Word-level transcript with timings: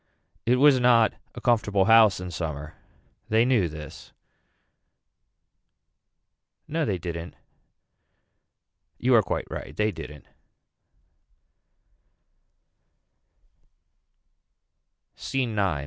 It 0.47 0.55
was 0.55 0.79
not 0.79 1.13
a 1.35 1.41
comfortable 1.41 1.85
house 1.85 2.19
in 2.19 2.31
summer. 2.31 2.73
They 3.29 3.45
knew 3.45 3.69
this. 3.69 4.11
No 6.67 6.85
they 6.85 6.97
didn't. 6.97 7.35
You 8.99 9.13
are 9.15 9.21
quite 9.21 9.45
right 9.51 9.75
they 9.77 9.91
didn't. 9.91 10.25
SCENE 15.15 15.59
IX. 15.59 15.79